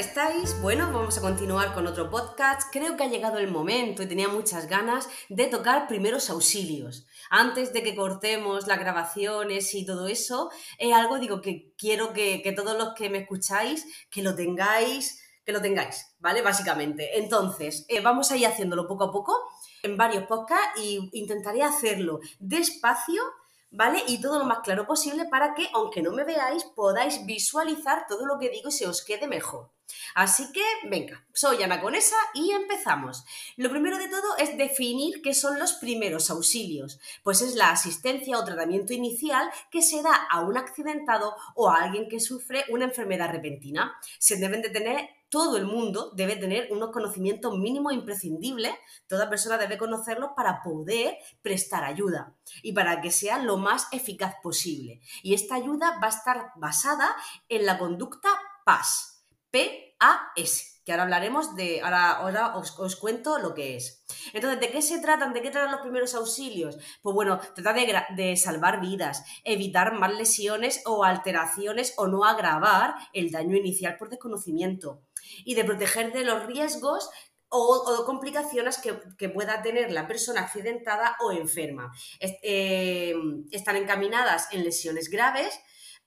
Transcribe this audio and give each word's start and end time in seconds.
Hola, 0.00 0.08
¿qué 0.08 0.14
tal 0.14 0.32
estáis? 0.32 0.62
Bueno, 0.62 0.90
vamos 0.94 1.18
a 1.18 1.20
continuar 1.20 1.74
con 1.74 1.86
otro 1.86 2.08
podcast. 2.08 2.72
Creo 2.72 2.96
que 2.96 3.04
ha 3.04 3.08
llegado 3.08 3.36
el 3.36 3.50
momento 3.50 4.02
y 4.02 4.06
tenía 4.06 4.28
muchas 4.28 4.66
ganas 4.66 5.10
de 5.28 5.46
tocar 5.46 5.88
primeros 5.88 6.30
auxilios. 6.30 7.06
Antes 7.28 7.74
de 7.74 7.82
que 7.82 7.94
cortemos 7.94 8.66
las 8.66 8.78
grabaciones 8.78 9.74
y 9.74 9.84
todo 9.84 10.08
eso, 10.08 10.50
es 10.78 10.94
algo 10.94 11.18
digo 11.18 11.42
que 11.42 11.74
quiero 11.76 12.14
que, 12.14 12.40
que 12.40 12.52
todos 12.52 12.78
los 12.78 12.94
que 12.94 13.10
me 13.10 13.18
escucháis, 13.18 13.84
que 14.10 14.22
lo 14.22 14.34
tengáis, 14.34 15.22
que 15.44 15.52
lo 15.52 15.60
tengáis, 15.60 16.16
¿vale? 16.18 16.40
Básicamente. 16.40 17.18
Entonces, 17.18 17.84
eh, 17.88 18.00
vamos 18.00 18.30
a 18.30 18.38
ir 18.38 18.46
haciéndolo 18.46 18.88
poco 18.88 19.04
a 19.04 19.12
poco 19.12 19.36
en 19.82 19.98
varios 19.98 20.24
podcasts 20.24 20.80
y 20.80 21.10
intentaré 21.12 21.62
hacerlo 21.62 22.20
despacio 22.38 23.22
¿vale? 23.70 24.02
Y 24.08 24.20
todo 24.20 24.38
lo 24.38 24.46
más 24.46 24.60
claro 24.60 24.86
posible 24.86 25.26
para 25.26 25.54
que, 25.54 25.68
aunque 25.74 26.02
no 26.02 26.10
me 26.10 26.24
veáis, 26.24 26.64
podáis 26.64 27.24
visualizar 27.26 28.06
todo 28.08 28.26
lo 28.26 28.38
que 28.38 28.48
digo 28.48 28.70
y 28.70 28.72
se 28.72 28.88
os 28.88 29.04
quede 29.04 29.28
mejor. 29.28 29.70
Así 30.14 30.52
que, 30.52 30.62
venga, 30.88 31.24
soy 31.32 31.62
Ana 31.62 31.80
Conesa 31.80 32.16
y 32.34 32.50
empezamos. 32.52 33.24
Lo 33.56 33.70
primero 33.70 33.98
de 33.98 34.08
todo 34.08 34.36
es 34.38 34.56
definir 34.56 35.22
qué 35.22 35.34
son 35.34 35.58
los 35.58 35.74
primeros 35.74 36.30
auxilios, 36.30 37.00
pues 37.22 37.42
es 37.42 37.54
la 37.54 37.70
asistencia 37.70 38.38
o 38.38 38.44
tratamiento 38.44 38.92
inicial 38.92 39.50
que 39.70 39.82
se 39.82 40.02
da 40.02 40.14
a 40.30 40.40
un 40.40 40.56
accidentado 40.56 41.34
o 41.54 41.70
a 41.70 41.82
alguien 41.82 42.08
que 42.08 42.20
sufre 42.20 42.64
una 42.68 42.84
enfermedad 42.84 43.30
repentina. 43.30 43.94
Se 44.18 44.36
deben 44.36 44.62
de 44.62 44.70
tener 44.70 45.20
todo 45.30 45.56
el 45.56 45.64
mundo 45.64 46.10
debe 46.14 46.36
tener 46.36 46.72
unos 46.72 46.90
conocimientos 46.90 47.56
mínimos 47.56 47.92
imprescindibles, 47.92 48.74
toda 49.06 49.30
persona 49.30 49.56
debe 49.56 49.78
conocerlos 49.78 50.30
para 50.36 50.60
poder 50.62 51.18
prestar 51.40 51.84
ayuda 51.84 52.34
y 52.62 52.72
para 52.72 53.00
que 53.00 53.12
sea 53.12 53.38
lo 53.38 53.56
más 53.56 53.86
eficaz 53.92 54.34
posible. 54.42 55.00
Y 55.22 55.34
esta 55.34 55.54
ayuda 55.54 55.98
va 56.02 56.08
a 56.08 56.10
estar 56.10 56.52
basada 56.56 57.14
en 57.48 57.64
la 57.64 57.78
conducta 57.78 58.28
PAS, 58.64 59.19
P-A-S, 59.50 60.80
que 60.84 60.92
ahora 60.92 61.04
hablaremos 61.04 61.56
de, 61.56 61.80
ahora, 61.82 62.12
ahora 62.12 62.56
os, 62.56 62.96
cuento 62.96 63.38
lo 63.38 63.54
que 63.54 63.76
es. 63.76 64.04
Entonces, 64.32 64.60
¿de 64.60 64.70
qué 64.70 64.82
se 64.82 65.00
tratan? 65.00 65.32
¿De 65.32 65.42
qué 65.42 65.50
tratan 65.50 65.72
los 65.72 65.80
primeros 65.80 66.14
auxilios? 66.14 66.78
Pues 67.02 67.14
bueno, 67.14 67.40
trata 67.54 67.72
de, 67.72 68.02
de 68.16 68.36
salvar 68.36 68.80
vidas, 68.80 69.24
evitar 69.44 69.92
más 69.94 70.12
lesiones 70.14 70.82
o 70.86 71.04
alteraciones 71.04 71.94
o 71.96 72.06
no 72.06 72.24
agravar 72.24 72.94
el 73.12 73.30
daño 73.30 73.56
inicial 73.56 73.96
por 73.96 74.08
desconocimiento 74.08 75.02
y 75.44 75.54
de 75.54 75.64
proteger 75.64 76.12
de 76.12 76.24
los 76.24 76.46
riesgos 76.46 77.10
o, 77.50 78.04
complicaciones 78.06 78.78
que, 78.78 79.28
pueda 79.28 79.60
tener 79.62 79.90
la 79.90 80.06
persona 80.06 80.42
accidentada 80.42 81.16
o 81.20 81.32
enferma. 81.32 81.92
Eh, 82.20 83.14
están 83.50 83.76
encaminadas 83.76 84.48
en 84.52 84.64
lesiones 84.64 85.10
graves 85.10 85.58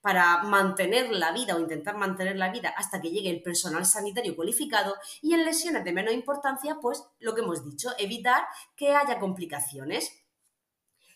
para 0.04 0.42
mantener 0.42 1.10
la 1.12 1.32
vida 1.32 1.56
o 1.56 1.60
intentar 1.60 1.96
mantener 1.96 2.36
la 2.36 2.52
vida 2.52 2.68
hasta 2.76 3.00
que 3.00 3.08
llegue 3.08 3.30
el 3.30 3.42
personal 3.42 3.86
sanitario 3.86 4.36
cualificado 4.36 4.96
y 5.22 5.32
en 5.32 5.46
lesiones 5.46 5.82
de 5.82 5.94
menor 5.94 6.12
importancia, 6.12 6.76
pues 6.78 7.02
lo 7.20 7.34
que 7.34 7.40
hemos 7.40 7.64
dicho, 7.64 7.88
evitar 7.96 8.44
que 8.76 8.94
haya 8.94 9.18
complicaciones. 9.18 10.12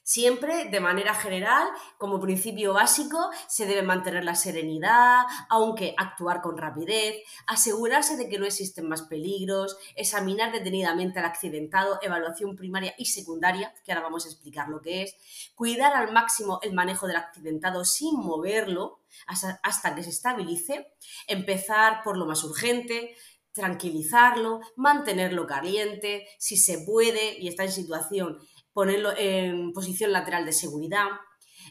Siempre, 0.09 0.65
de 0.71 0.81
manera 0.81 1.13
general, 1.13 1.69
como 1.99 2.19
principio 2.19 2.73
básico, 2.73 3.29
se 3.47 3.67
debe 3.67 3.83
mantener 3.83 4.25
la 4.25 4.37
serenidad, 4.37 5.27
aunque 5.51 5.95
actuar 5.99 6.41
con 6.41 6.57
rapidez, 6.57 7.17
asegurarse 7.47 8.17
de 8.17 8.27
que 8.27 8.39
no 8.39 8.47
existen 8.47 8.89
más 8.89 9.03
peligros, 9.03 9.77
examinar 9.97 10.51
detenidamente 10.51 11.19
al 11.19 11.27
accidentado, 11.27 11.99
evaluación 12.01 12.57
primaria 12.57 12.95
y 12.97 13.05
secundaria, 13.05 13.75
que 13.85 13.93
ahora 13.93 14.05
vamos 14.05 14.25
a 14.25 14.31
explicar 14.31 14.71
lo 14.71 14.81
que 14.81 15.03
es, 15.03 15.15
cuidar 15.55 15.95
al 15.95 16.11
máximo 16.11 16.59
el 16.63 16.73
manejo 16.73 17.07
del 17.07 17.17
accidentado 17.17 17.85
sin 17.85 18.17
moverlo 18.17 19.01
hasta, 19.27 19.95
que 19.95 20.05
se 20.05 20.09
estabilice, 20.09 20.91
empezar 21.27 22.03
por 22.03 22.17
lo 22.17 22.25
más 22.25 22.43
urgente, 22.45 23.15
tranquilizarlo, 23.53 24.61
mantenerlo 24.75 25.47
caliente, 25.47 26.27
si 26.39 26.57
se 26.57 26.79
puede 26.79 27.39
y 27.39 27.49
está 27.49 27.65
en 27.65 27.73
situación 27.73 28.39
ponerlo 28.79 29.13
en 29.17 29.73
posición 29.73 30.13
lateral 30.13 30.47
de 30.47 30.53
seguridad, 30.53 31.09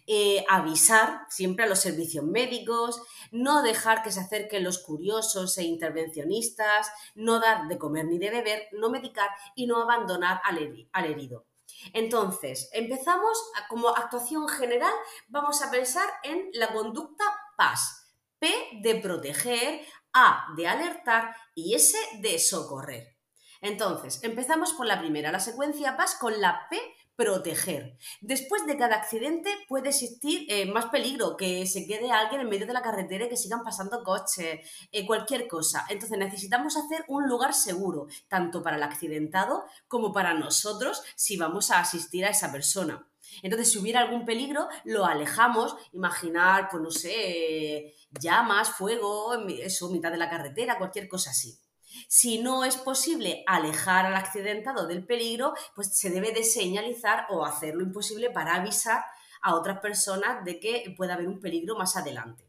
eh, 0.07 0.43
avisar 0.49 1.21
siempre 1.29 1.63
a 1.63 1.67
los 1.69 1.79
servicios 1.79 2.25
médicos, 2.25 3.01
no 3.31 3.63
dejar 3.63 4.03
que 4.03 4.11
se 4.11 4.19
acerquen 4.19 4.65
los 4.65 4.79
curiosos 4.79 5.57
e 5.57 5.63
intervencionistas, 5.63 6.91
no 7.15 7.39
dar 7.39 7.69
de 7.69 7.77
comer 7.77 8.07
ni 8.07 8.19
de 8.19 8.29
beber, 8.29 8.67
no 8.73 8.89
medicar 8.89 9.29
y 9.55 9.67
no 9.67 9.81
abandonar 9.81 10.41
al, 10.43 11.05
herido. 11.05 11.45
Entonces, 11.93 12.69
empezamos 12.73 13.41
como 13.69 13.87
actuación 13.87 14.49
general, 14.49 14.93
vamos 15.29 15.61
a 15.61 15.71
pensar 15.71 16.09
en 16.23 16.49
la 16.55 16.73
conducta 16.73 17.23
PAS. 17.55 18.11
P 18.37 18.53
de 18.81 18.95
proteger, 18.95 19.79
A 20.11 20.47
de 20.57 20.67
alertar 20.67 21.33
y 21.55 21.73
S 21.73 21.97
de 22.19 22.37
socorrer. 22.37 23.16
Entonces, 23.61 24.23
empezamos 24.23 24.73
por 24.73 24.85
la 24.85 24.99
primera, 24.99 25.31
la 25.31 25.39
secuencia 25.39 25.97
PAS 25.97 26.15
con 26.15 26.39
la 26.39 26.67
P 26.69 26.79
proteger. 27.17 27.97
Después 28.21 28.65
de 28.67 28.77
cada 28.77 28.95
accidente 28.95 29.49
puede 29.67 29.89
existir 29.89 30.45
eh, 30.49 30.71
más 30.71 30.85
peligro, 30.85 31.35
que 31.35 31.65
se 31.65 31.87
quede 31.87 32.11
alguien 32.11 32.41
en 32.41 32.49
medio 32.49 32.67
de 32.67 32.73
la 32.73 32.83
carretera 32.83 33.25
y 33.25 33.29
que 33.29 33.35
sigan 33.35 33.63
pasando 33.63 34.03
coches, 34.03 34.59
eh, 34.91 35.05
cualquier 35.05 35.47
cosa. 35.47 35.85
Entonces 35.89 36.17
necesitamos 36.17 36.77
hacer 36.77 37.03
un 37.07 37.27
lugar 37.27 37.55
seguro, 37.55 38.07
tanto 38.27 38.61
para 38.61 38.77
el 38.77 38.83
accidentado 38.83 39.65
como 39.87 40.13
para 40.13 40.35
nosotros 40.35 41.01
si 41.15 41.37
vamos 41.37 41.71
a 41.71 41.79
asistir 41.79 42.23
a 42.23 42.29
esa 42.29 42.51
persona. 42.51 43.07
Entonces, 43.41 43.71
si 43.71 43.79
hubiera 43.79 44.01
algún 44.01 44.23
peligro, 44.23 44.69
lo 44.85 45.05
alejamos, 45.05 45.75
imaginar, 45.91 46.69
pues 46.71 46.81
no 46.81 46.91
sé, 46.91 47.93
llamas, 48.21 48.69
fuego, 48.69 49.33
eso, 49.49 49.89
mitad 49.89 50.11
de 50.11 50.17
la 50.17 50.29
carretera, 50.29 50.77
cualquier 50.77 51.09
cosa 51.09 51.31
así. 51.31 51.59
Si 52.07 52.39
no 52.39 52.63
es 52.63 52.77
posible 52.77 53.43
alejar 53.47 54.05
al 54.05 54.15
accidentado 54.15 54.87
del 54.87 55.05
peligro, 55.05 55.53
pues 55.75 55.97
se 55.97 56.09
debe 56.09 56.31
de 56.31 56.43
señalizar 56.43 57.27
o 57.29 57.45
hacer 57.45 57.75
lo 57.75 57.83
imposible 57.83 58.29
para 58.29 58.55
avisar 58.55 59.03
a 59.41 59.55
otras 59.55 59.79
personas 59.79 60.43
de 60.43 60.59
que 60.59 60.93
pueda 60.97 61.13
haber 61.13 61.27
un 61.27 61.39
peligro 61.39 61.75
más 61.77 61.95
adelante. 61.95 62.47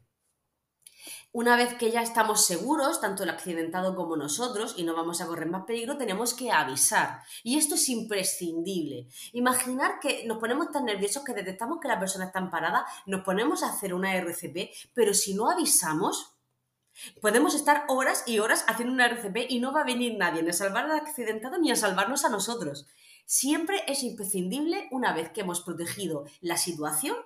Una 1.30 1.56
vez 1.56 1.74
que 1.74 1.90
ya 1.90 2.00
estamos 2.00 2.46
seguros, 2.46 3.02
tanto 3.02 3.22
el 3.22 3.28
accidentado 3.28 3.94
como 3.94 4.16
nosotros, 4.16 4.74
y 4.78 4.82
no 4.82 4.96
vamos 4.96 5.20
a 5.20 5.26
correr 5.26 5.48
más 5.48 5.64
peligro, 5.66 5.98
tenemos 5.98 6.32
que 6.32 6.50
avisar. 6.50 7.20
Y 7.42 7.58
esto 7.58 7.74
es 7.74 7.90
imprescindible. 7.90 9.08
Imaginar 9.32 10.00
que 10.00 10.26
nos 10.26 10.38
ponemos 10.38 10.70
tan 10.72 10.86
nerviosos 10.86 11.22
que 11.24 11.34
detectamos 11.34 11.80
que 11.80 11.88
la 11.88 12.00
persona 12.00 12.24
está 12.24 12.50
parada, 12.50 12.86
nos 13.04 13.24
ponemos 13.24 13.62
a 13.62 13.68
hacer 13.68 13.92
una 13.92 14.16
RCP, 14.16 14.70
pero 14.94 15.12
si 15.12 15.34
no 15.34 15.50
avisamos, 15.50 16.37
Podemos 17.20 17.54
estar 17.54 17.84
horas 17.88 18.24
y 18.26 18.38
horas 18.38 18.64
haciendo 18.66 18.94
una 18.94 19.06
RCP 19.06 19.50
y 19.50 19.60
no 19.60 19.72
va 19.72 19.82
a 19.82 19.84
venir 19.84 20.16
nadie 20.16 20.42
ni 20.42 20.50
a 20.50 20.52
salvar 20.52 20.84
al 20.84 20.98
accidentado 20.98 21.58
ni 21.58 21.70
a 21.70 21.76
salvarnos 21.76 22.24
a 22.24 22.28
nosotros. 22.28 22.86
Siempre 23.26 23.82
es 23.86 24.02
imprescindible, 24.02 24.88
una 24.90 25.12
vez 25.12 25.30
que 25.30 25.42
hemos 25.42 25.60
protegido 25.60 26.24
la 26.40 26.56
situación, 26.56 27.16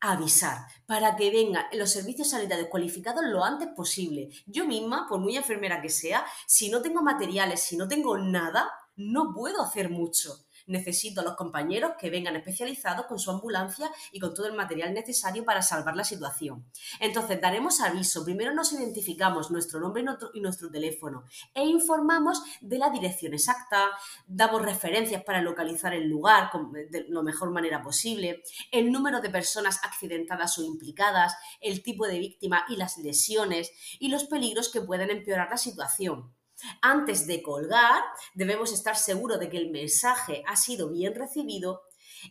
avisar 0.00 0.66
para 0.86 1.16
que 1.16 1.30
vengan 1.30 1.64
los 1.72 1.90
servicios 1.90 2.30
sanitarios 2.30 2.68
cualificados 2.68 3.24
lo 3.24 3.44
antes 3.44 3.68
posible. 3.68 4.28
Yo 4.46 4.66
misma, 4.66 5.06
por 5.08 5.18
muy 5.18 5.36
enfermera 5.36 5.80
que 5.80 5.88
sea, 5.88 6.24
si 6.46 6.68
no 6.68 6.82
tengo 6.82 7.02
materiales, 7.02 7.60
si 7.60 7.76
no 7.76 7.88
tengo 7.88 8.18
nada, 8.18 8.70
no 8.96 9.32
puedo 9.32 9.62
hacer 9.62 9.90
mucho 9.90 10.43
necesito 10.66 11.20
a 11.20 11.24
los 11.24 11.36
compañeros 11.36 11.92
que 11.98 12.10
vengan 12.10 12.36
especializados 12.36 13.06
con 13.06 13.18
su 13.18 13.30
ambulancia 13.30 13.90
y 14.12 14.20
con 14.20 14.34
todo 14.34 14.46
el 14.46 14.54
material 14.54 14.94
necesario 14.94 15.44
para 15.44 15.62
salvar 15.62 15.96
la 15.96 16.04
situación. 16.04 16.64
Entonces, 17.00 17.40
daremos 17.40 17.80
aviso. 17.80 18.24
Primero 18.24 18.54
nos 18.54 18.72
identificamos 18.72 19.50
nuestro 19.50 19.80
nombre 19.80 20.04
y 20.34 20.40
nuestro 20.40 20.70
teléfono 20.70 21.24
e 21.54 21.64
informamos 21.64 22.42
de 22.60 22.78
la 22.78 22.90
dirección 22.90 23.34
exacta, 23.34 23.90
damos 24.26 24.62
referencias 24.62 25.22
para 25.22 25.42
localizar 25.42 25.94
el 25.94 26.08
lugar 26.08 26.50
de 26.90 27.06
la 27.08 27.22
mejor 27.22 27.50
manera 27.50 27.82
posible, 27.82 28.42
el 28.70 28.90
número 28.90 29.20
de 29.20 29.30
personas 29.30 29.80
accidentadas 29.82 30.58
o 30.58 30.64
implicadas, 30.64 31.36
el 31.60 31.82
tipo 31.82 32.06
de 32.06 32.18
víctima 32.18 32.64
y 32.68 32.76
las 32.76 32.98
lesiones 32.98 33.70
y 33.98 34.08
los 34.08 34.24
peligros 34.24 34.70
que 34.70 34.80
pueden 34.80 35.10
empeorar 35.10 35.50
la 35.50 35.56
situación. 35.56 36.34
Antes 36.80 37.26
de 37.26 37.42
colgar, 37.42 38.02
debemos 38.34 38.72
estar 38.72 38.96
seguros 38.96 39.40
de 39.40 39.48
que 39.48 39.58
el 39.58 39.70
mensaje 39.70 40.42
ha 40.46 40.56
sido 40.56 40.90
bien 40.90 41.14
recibido 41.14 41.82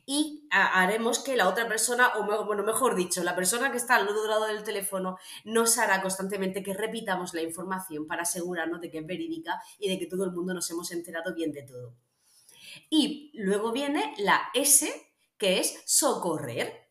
y 0.06 0.47
haremos 0.50 1.19
que 1.19 1.35
la 1.35 1.47
otra 1.47 1.68
persona, 1.68 2.13
o 2.15 2.45
bueno, 2.45 2.63
mejor 2.63 2.95
dicho, 2.95 3.24
la 3.24 3.35
persona 3.35 3.71
que 3.71 3.77
está 3.77 3.95
al 3.95 4.07
otro 4.07 4.27
lado 4.27 4.45
del 4.47 4.63
teléfono 4.63 5.18
nos 5.45 5.77
hará 5.77 6.01
constantemente 6.01 6.63
que 6.63 6.74
repitamos 6.74 7.33
la 7.33 7.41
información 7.41 8.07
para 8.07 8.24
asegurarnos 8.24 8.81
de 8.81 8.89
que 8.89 9.00
es 9.00 9.06
verídica 9.06 9.62
y 9.80 9.89
de 9.89 10.00
que 10.00 10.07
todo 10.07 10.25
el 10.25 10.31
mundo 10.31 10.53
nos 10.53 10.69
hemos 10.71 10.91
enterado 10.91 11.33
bien 11.33 11.51
de 11.51 11.63
todo. 11.63 11.94
Y 12.89 13.31
luego 13.35 13.71
viene 13.71 14.13
la 14.18 14.50
S, 14.53 14.91
que 15.38 15.59
es 15.59 15.81
socorrer. 15.85 16.82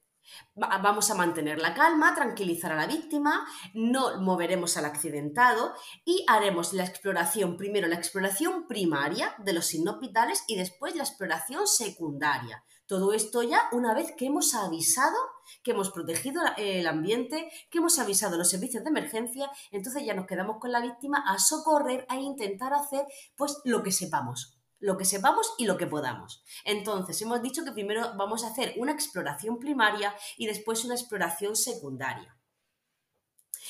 Vamos 0.55 1.11
a 1.11 1.15
mantener 1.15 1.59
la 1.59 1.75
calma, 1.75 2.15
tranquilizar 2.15 2.73
a 2.73 2.77
la 2.77 2.87
víctima, 2.87 3.47
no 3.75 4.21
moveremos 4.21 4.77
al 4.77 4.85
accidentado 4.85 5.75
y 6.05 6.25
haremos 6.29 6.73
la 6.73 6.85
exploración, 6.85 7.57
primero 7.57 7.89
la 7.89 7.97
exploración 7.97 8.67
primaria 8.67 9.35
de 9.39 9.53
los 9.53 9.67
signos 9.67 9.99
vitales 10.01 10.45
y 10.47 10.57
después 10.57 10.95
la 10.95 11.05
exploración 11.05 11.67
secundaria. 11.67 12.65
Todo 12.87 13.13
esto 13.13 13.43
ya 13.43 13.69
una 13.73 13.95
vez 13.95 14.13
que 14.17 14.27
hemos 14.27 14.55
avisado 14.55 15.17
que 15.63 15.73
hemos 15.73 15.91
protegido 15.91 16.43
el 16.57 16.87
ambiente, 16.87 17.51
que 17.71 17.79
hemos 17.79 17.99
avisado 17.99 18.37
los 18.37 18.51
servicios 18.51 18.85
de 18.85 18.91
emergencia, 18.91 19.51
entonces 19.71 20.05
ya 20.05 20.15
nos 20.15 20.27
quedamos 20.27 20.59
con 20.59 20.73
la 20.73 20.81
víctima 20.81 21.25
a 21.27 21.39
socorrer, 21.39 22.07
a 22.09 22.17
intentar 22.17 22.73
hacer 22.75 23.07
pues 23.37 23.59
lo 23.65 23.83
que 23.83 23.93
sepamos 23.93 24.59
lo 24.83 24.99
que 24.99 25.05
sepamos 25.05 25.55
y 25.57 25.65
lo 25.65 25.79
que 25.79 25.87
podamos. 25.87 26.45
Entonces, 26.65 27.23
hemos 27.23 27.41
dicho 27.41 27.65
que 27.65 27.73
primero 27.73 28.13
vamos 28.17 28.45
a 28.45 28.49
hacer 28.49 28.75
una 28.77 28.93
exploración 28.93 29.59
primaria 29.59 30.15
y 30.37 30.47
después 30.47 30.85
una 30.85 30.95
exploración 30.95 31.57
secundaria. 31.57 32.37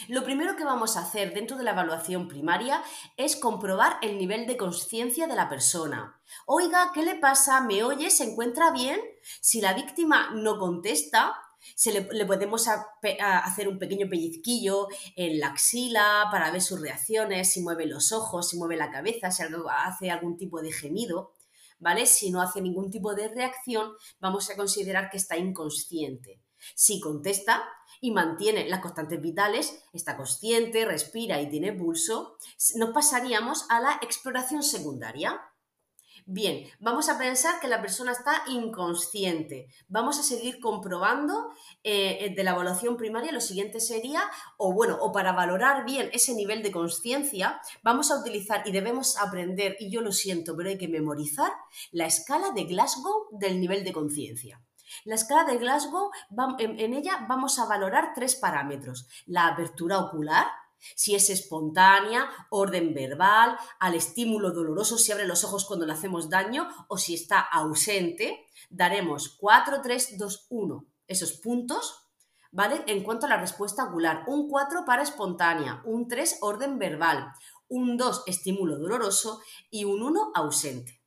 Lo 0.08 0.24
primero 0.24 0.56
que 0.56 0.64
vamos 0.64 0.96
a 0.96 1.00
hacer 1.00 1.34
dentro 1.34 1.58
de 1.58 1.64
la 1.64 1.72
evaluación 1.72 2.26
primaria 2.26 2.82
es 3.18 3.36
comprobar 3.36 3.98
el 4.00 4.16
nivel 4.16 4.46
de 4.46 4.56
conciencia 4.56 5.26
de 5.26 5.36
la 5.36 5.50
persona. 5.50 6.18
Oiga, 6.46 6.92
¿qué 6.94 7.02
le 7.02 7.16
pasa? 7.16 7.60
¿Me 7.60 7.84
oye? 7.84 8.08
¿Se 8.10 8.24
encuentra 8.24 8.70
bien? 8.70 8.98
Si 9.42 9.60
la 9.60 9.74
víctima 9.74 10.30
no 10.32 10.58
contesta, 10.58 11.34
se 11.74 11.92
le, 11.92 12.26
podemos 12.26 12.66
hacer 12.68 13.68
un 13.68 13.78
pequeño 13.78 14.08
pellizquillo 14.08 14.88
en 15.16 15.40
la 15.40 15.48
axila 15.48 16.28
para 16.30 16.50
ver 16.50 16.62
sus 16.62 16.80
reacciones, 16.80 17.52
si 17.52 17.60
mueve 17.60 17.86
los 17.86 18.12
ojos, 18.12 18.48
si 18.48 18.58
mueve 18.58 18.76
la 18.76 18.90
cabeza, 18.90 19.30
si 19.30 19.42
hace 19.42 20.10
algún 20.10 20.36
tipo 20.36 20.60
de 20.60 20.72
gemido, 20.72 21.32
¿vale? 21.78 22.06
Si 22.06 22.30
no 22.30 22.40
hace 22.40 22.60
ningún 22.60 22.90
tipo 22.90 23.14
de 23.14 23.28
reacción, 23.28 23.92
vamos 24.20 24.50
a 24.50 24.56
considerar 24.56 25.10
que 25.10 25.16
está 25.16 25.36
inconsciente. 25.36 26.40
Si 26.74 27.00
contesta 27.00 27.64
y 28.00 28.12
mantiene 28.12 28.68
las 28.68 28.80
constantes 28.80 29.20
vitales, 29.20 29.82
está 29.92 30.16
consciente, 30.16 30.84
respira 30.84 31.40
y 31.40 31.48
tiene 31.48 31.72
pulso, 31.72 32.36
nos 32.76 32.90
pasaríamos 32.90 33.66
a 33.68 33.80
la 33.80 33.98
exploración 34.02 34.62
secundaria. 34.62 35.40
Bien, 36.26 36.64
vamos 36.78 37.08
a 37.08 37.18
pensar 37.18 37.58
que 37.60 37.66
la 37.66 37.80
persona 37.80 38.12
está 38.12 38.44
inconsciente. 38.46 39.68
Vamos 39.88 40.18
a 40.20 40.22
seguir 40.22 40.60
comprobando 40.60 41.50
eh, 41.82 42.32
de 42.36 42.44
la 42.44 42.52
evaluación 42.52 42.96
primaria. 42.96 43.32
Lo 43.32 43.40
siguiente 43.40 43.80
sería, 43.80 44.22
o 44.56 44.72
bueno, 44.72 44.98
o 45.00 45.10
para 45.10 45.32
valorar 45.32 45.84
bien 45.84 46.10
ese 46.12 46.34
nivel 46.34 46.62
de 46.62 46.70
conciencia, 46.70 47.60
vamos 47.82 48.10
a 48.10 48.20
utilizar 48.20 48.62
y 48.66 48.72
debemos 48.72 49.18
aprender, 49.18 49.76
y 49.80 49.90
yo 49.90 50.00
lo 50.00 50.12
siento, 50.12 50.56
pero 50.56 50.68
hay 50.68 50.78
que 50.78 50.88
memorizar, 50.88 51.52
la 51.90 52.06
escala 52.06 52.50
de 52.50 52.64
Glasgow 52.64 53.28
del 53.32 53.60
nivel 53.60 53.82
de 53.82 53.92
conciencia. 53.92 54.62
La 55.04 55.14
escala 55.16 55.44
de 55.44 55.58
Glasgow, 55.58 56.10
en 56.58 56.94
ella 56.94 57.26
vamos 57.28 57.58
a 57.58 57.66
valorar 57.66 58.12
tres 58.14 58.36
parámetros. 58.36 59.08
La 59.26 59.48
apertura 59.48 59.98
ocular, 59.98 60.46
si 60.94 61.14
es 61.14 61.30
espontánea, 61.30 62.28
orden 62.50 62.94
verbal, 62.94 63.56
al 63.78 63.94
estímulo 63.94 64.52
doloroso, 64.52 64.98
si 64.98 65.12
abre 65.12 65.26
los 65.26 65.44
ojos 65.44 65.64
cuando 65.64 65.86
le 65.86 65.92
hacemos 65.92 66.30
daño 66.30 66.68
o 66.88 66.98
si 66.98 67.14
está 67.14 67.40
ausente, 67.40 68.46
daremos 68.70 69.36
4, 69.38 69.82
3, 69.82 70.18
2, 70.18 70.46
1. 70.50 70.86
Esos 71.06 71.32
puntos, 71.34 72.08
¿vale? 72.50 72.82
En 72.86 73.02
cuanto 73.02 73.26
a 73.26 73.28
la 73.28 73.38
respuesta 73.38 73.84
ocular, 73.84 74.24
un 74.26 74.48
4 74.48 74.84
para 74.84 75.02
espontánea, 75.02 75.82
un 75.84 76.08
3 76.08 76.38
orden 76.40 76.78
verbal, 76.78 77.32
un 77.68 77.96
2 77.96 78.24
estímulo 78.26 78.78
doloroso 78.78 79.40
y 79.70 79.84
un 79.84 80.02
1 80.02 80.32
ausente. 80.34 81.01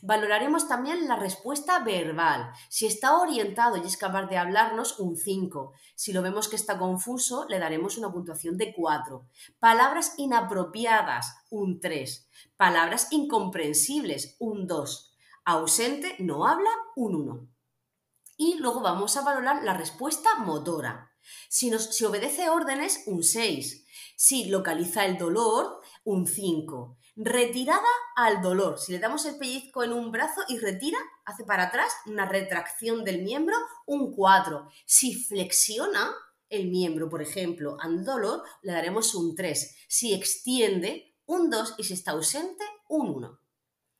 Valoraremos 0.00 0.68
también 0.68 1.06
la 1.06 1.16
respuesta 1.16 1.80
verbal. 1.80 2.52
Si 2.68 2.86
está 2.86 3.18
orientado 3.18 3.76
y 3.76 3.86
es 3.86 3.96
capaz 3.96 4.26
de 4.26 4.38
hablarnos, 4.38 4.98
un 4.98 5.16
5. 5.16 5.74
Si 5.94 6.12
lo 6.12 6.22
vemos 6.22 6.48
que 6.48 6.56
está 6.56 6.78
confuso, 6.78 7.46
le 7.48 7.58
daremos 7.58 7.98
una 7.98 8.10
puntuación 8.10 8.56
de 8.56 8.72
4. 8.72 9.26
Palabras 9.58 10.14
inapropiadas, 10.16 11.36
un 11.50 11.80
3. 11.80 12.28
Palabras 12.56 13.08
incomprensibles, 13.12 14.36
un 14.38 14.66
2. 14.66 15.12
Ausente, 15.44 16.16
no 16.20 16.46
habla, 16.46 16.70
un 16.96 17.14
1. 17.14 17.51
Y 18.44 18.54
luego 18.54 18.80
vamos 18.80 19.16
a 19.16 19.22
valorar 19.22 19.62
la 19.62 19.72
respuesta 19.72 20.34
motora. 20.34 21.12
Si, 21.48 21.70
si 21.78 22.04
obedece 22.04 22.50
órdenes, 22.50 23.04
un 23.06 23.22
6. 23.22 23.86
Si 24.16 24.46
localiza 24.46 25.04
el 25.04 25.16
dolor, 25.16 25.80
un 26.02 26.26
5. 26.26 26.98
Retirada 27.14 27.86
al 28.16 28.42
dolor. 28.42 28.80
Si 28.80 28.90
le 28.90 28.98
damos 28.98 29.26
el 29.26 29.38
pellizco 29.38 29.84
en 29.84 29.92
un 29.92 30.10
brazo 30.10 30.40
y 30.48 30.58
retira, 30.58 30.98
hace 31.24 31.44
para 31.44 31.68
atrás 31.68 31.92
una 32.06 32.26
retracción 32.26 33.04
del 33.04 33.22
miembro, 33.22 33.54
un 33.86 34.12
4. 34.12 34.68
Si 34.86 35.14
flexiona 35.14 36.12
el 36.48 36.66
miembro, 36.66 37.08
por 37.08 37.22
ejemplo, 37.22 37.76
al 37.78 38.04
dolor, 38.04 38.42
le 38.62 38.72
daremos 38.72 39.14
un 39.14 39.36
3. 39.36 39.76
Si 39.86 40.14
extiende, 40.14 41.14
un 41.26 41.48
2 41.48 41.76
y 41.78 41.84
si 41.84 41.94
está 41.94 42.10
ausente, 42.10 42.64
un 42.88 43.08
1. 43.08 43.41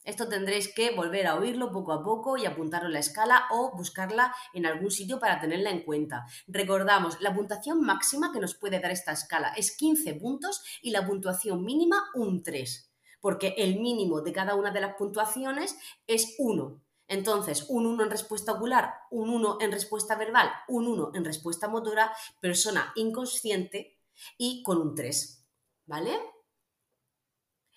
Esto 0.05 0.29
tendréis 0.29 0.73
que 0.75 0.95
volver 0.95 1.27
a 1.27 1.37
oírlo 1.37 1.71
poco 1.71 1.93
a 1.93 2.03
poco 2.03 2.37
y 2.37 2.47
apuntarlo 2.47 2.89
en 2.89 2.95
la 2.95 2.99
escala 2.99 3.45
o 3.51 3.77
buscarla 3.77 4.35
en 4.53 4.67
algún 4.67 4.91
sitio 4.91 5.21
para 5.21 5.41
tenerla 5.41 5.71
en 5.71 5.83
cuenta. 5.83 6.27
Recordamos, 6.47 7.21
la 7.21 7.35
puntuación 7.35 7.81
máxima 7.81 8.33
que 8.33 8.41
nos 8.41 8.55
puede 8.55 8.81
dar 8.81 8.91
esta 8.91 9.13
escala 9.13 9.53
es 9.57 9.77
15 9.77 10.15
puntos 10.15 10.63
y 10.83 10.91
la 10.91 11.07
puntuación 11.07 11.65
mínima 11.65 12.11
un 12.15 12.43
3 12.43 12.89
porque 13.23 13.55
el 13.57 13.79
mínimo 13.79 14.21
de 14.21 14.33
cada 14.33 14.57
una 14.57 14.73
de 14.73 14.81
las 14.81 14.97
puntuaciones 14.97 15.79
es 16.07 16.35
1. 16.39 16.83
Entonces, 17.07 17.67
un 17.69 17.87
1 17.87 18.05
en 18.05 18.11
respuesta 18.11 18.53
ocular, 18.53 18.95
un 19.11 19.31
1 19.31 19.59
en 19.61 19.71
respuesta 19.71 20.17
verbal, 20.17 20.51
un 20.67 20.89
1 20.89 21.13
en 21.15 21.25
respuesta 21.25 21.69
motora, 21.69 22.13
persona 22.41 22.93
inconsciente 22.97 23.99
y 24.37 24.63
con 24.63 24.79
un 24.79 24.95
3. 24.95 25.47
¿Vale? 25.87 26.19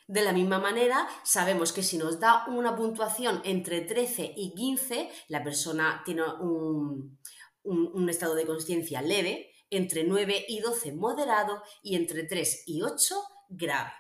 De 0.07 0.22
la 0.22 0.34
misma 0.34 0.60
manera, 0.60 1.07
sabemos 1.24 1.74
que 1.74 1.81
si 1.81 1.98
nos 1.98 2.19
da 2.19 2.46
una 2.48 2.75
puntuación 2.75 3.42
entre 3.44 3.81
13 3.81 4.34
y 4.36 4.54
15, 4.54 5.10
la 5.30 5.44
persona 5.44 6.04
tiene 6.06 6.24
un, 6.42 7.18
un 7.63 8.10
estado 8.10 8.36
de 8.36 8.46
conciencia 8.46 9.02
leve, 9.02 9.52
entre 9.72 10.04
9 10.04 10.46
y 10.48 10.60
12 10.60 10.94
moderado 10.94 11.63
y 11.81 11.96
entre 11.96 12.24
3 12.24 12.63
y 12.68 12.84
8 12.84 13.16
grave. 13.50 13.92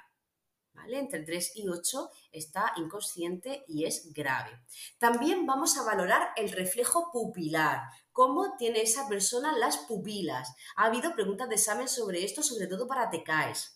Entre 0.87 1.23
3 1.23 1.53
y 1.55 1.67
8 1.67 2.09
está 2.31 2.73
inconsciente 2.77 3.63
y 3.67 3.85
es 3.85 4.13
grave. 4.13 4.51
También 4.99 5.45
vamos 5.45 5.77
a 5.77 5.83
valorar 5.83 6.29
el 6.35 6.51
reflejo 6.51 7.11
pupilar, 7.11 7.81
cómo 8.11 8.55
tiene 8.57 8.81
esa 8.81 9.07
persona 9.07 9.57
las 9.57 9.77
pupilas. 9.77 10.53
Ha 10.75 10.85
habido 10.85 11.15
preguntas 11.15 11.49
de 11.49 11.55
examen 11.55 11.87
sobre 11.87 12.23
esto, 12.23 12.43
sobre 12.43 12.67
todo 12.67 12.87
para 12.87 13.09
TECAES. 13.09 13.74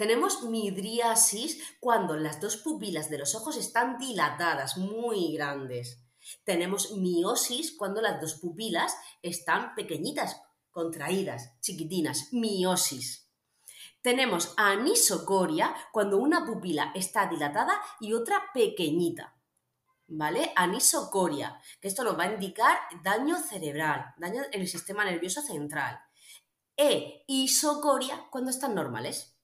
Tenemos 0.00 0.44
midriasis 0.44 1.62
cuando 1.78 2.16
las 2.16 2.40
dos 2.40 2.56
pupilas 2.56 3.10
de 3.10 3.18
los 3.18 3.34
ojos 3.34 3.58
están 3.58 3.98
dilatadas, 3.98 4.78
muy 4.78 5.34
grandes. 5.34 6.00
Tenemos 6.42 6.92
miosis 6.92 7.76
cuando 7.76 8.00
las 8.00 8.18
dos 8.18 8.36
pupilas 8.36 8.96
están 9.20 9.74
pequeñitas, 9.74 10.40
contraídas, 10.70 11.52
chiquitinas, 11.60 12.32
miosis. 12.32 13.30
Tenemos 14.00 14.54
anisocoria 14.56 15.76
cuando 15.92 16.16
una 16.16 16.46
pupila 16.46 16.92
está 16.94 17.26
dilatada 17.26 17.78
y 18.00 18.14
otra 18.14 18.44
pequeñita. 18.54 19.36
¿Vale? 20.06 20.50
Anisocoria, 20.56 21.60
que 21.78 21.88
esto 21.88 22.04
nos 22.04 22.18
va 22.18 22.24
a 22.24 22.32
indicar 22.32 22.78
daño 23.02 23.36
cerebral, 23.38 24.14
daño 24.16 24.44
en 24.50 24.62
el 24.62 24.68
sistema 24.68 25.04
nervioso 25.04 25.42
central. 25.42 26.00
E 26.74 27.22
isocoria 27.26 28.28
cuando 28.30 28.50
están 28.50 28.74
normales. 28.74 29.36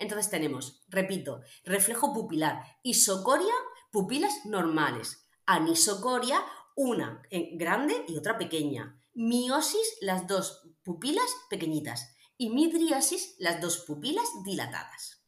Entonces 0.00 0.30
tenemos, 0.30 0.82
repito, 0.88 1.42
reflejo 1.62 2.12
pupilar, 2.14 2.64
isocoria, 2.82 3.54
pupilas 3.92 4.46
normales, 4.46 5.28
anisocoria, 5.44 6.42
una 6.74 7.22
grande 7.52 8.04
y 8.08 8.16
otra 8.16 8.38
pequeña, 8.38 8.98
miosis, 9.14 9.98
las 10.00 10.26
dos 10.26 10.66
pupilas 10.82 11.26
pequeñitas 11.50 12.14
y 12.38 12.48
midriasis, 12.48 13.36
las 13.38 13.60
dos 13.60 13.84
pupilas 13.86 14.26
dilatadas. 14.42 15.19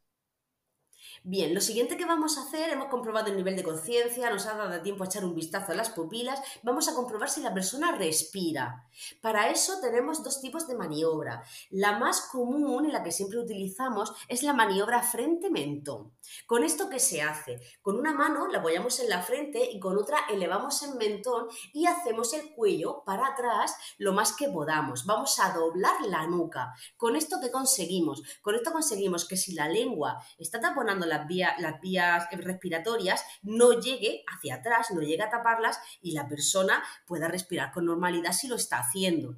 Bien, 1.25 1.55
lo 1.55 1.61
siguiente 1.61 1.97
que 1.97 2.05
vamos 2.05 2.37
a 2.37 2.43
hacer, 2.43 2.71
hemos 2.71 2.89
comprobado 2.89 3.29
el 3.29 3.37
nivel 3.37 3.55
de 3.55 3.63
conciencia, 3.63 4.29
nos 4.29 4.47
ha 4.47 4.57
dado 4.57 4.83
tiempo 4.83 5.05
a 5.05 5.07
echar 5.07 5.25
un 5.25 5.37
vistazo 5.37 5.71
a 5.71 5.77
las 5.77 5.91
pupilas, 5.91 6.41
vamos 6.65 6.89
a 6.89 6.97
comprobar 6.97 7.31
si 7.31 7.41
la 7.41 7.55
persona 7.55 7.93
respira. 7.93 8.89
Para 9.21 9.49
eso 9.49 9.81
tenemos 9.81 10.25
dos 10.25 10.41
tipos 10.41 10.67
de 10.67 10.75
maniobra. 10.75 11.45
La 11.71 11.97
más 11.97 12.23
común 12.23 12.87
y 12.87 12.91
la 12.91 13.05
que 13.05 13.13
siempre 13.13 13.39
utilizamos 13.39 14.13
es 14.27 14.43
la 14.43 14.53
maniobra 14.53 15.01
frente-mentón. 15.01 16.13
¿Con 16.47 16.65
esto 16.65 16.91
qué 16.91 16.99
se 16.99 17.23
hace? 17.23 17.61
Con 17.83 18.01
una 18.01 18.13
mano 18.13 18.49
la 18.49 18.59
apoyamos 18.59 18.99
en 18.99 19.09
la 19.09 19.23
frente 19.23 19.71
y 19.71 19.79
con 19.79 19.99
otra 19.99 20.19
elevamos 20.29 20.83
el 20.83 20.97
mentón 20.97 21.47
y 21.73 21.87
hacemos 21.87 22.33
el 22.33 22.53
cuello 22.53 23.05
para 23.07 23.29
atrás 23.29 23.77
lo 23.97 24.13
más 24.13 24.33
que 24.33 24.49
podamos. 24.49 25.07
Vamos 25.07 25.39
a 25.39 25.53
doblar 25.53 26.05
la 26.05 26.27
nuca. 26.27 26.75
¿Con 26.97 27.15
esto 27.15 27.39
qué 27.41 27.53
conseguimos? 27.53 28.25
Con 28.43 28.57
esto 28.57 28.73
conseguimos 28.73 29.25
que 29.29 29.37
si 29.37 29.55
la 29.55 29.69
lengua 29.69 30.21
está 30.37 30.61
taponando 30.61 31.12
las, 31.13 31.81
vías 31.81 32.29
respiratorias 32.33 33.25
no 33.43 33.81
llegue 33.81 34.25
hacia 34.27 34.57
atrás, 34.57 34.89
no 34.93 35.01
llegue 35.01 35.23
a 35.23 35.31
taparlas 35.31 35.79
y 36.01 36.13
la 36.13 36.29
persona 36.29 36.83
pueda 37.07 37.29
respirar 37.29 37.73
con 37.73 37.87
normalidad 37.87 38.33
si 38.33 38.49
lo 38.49 38.57
está 38.57 38.79
haciendo. 38.79 39.37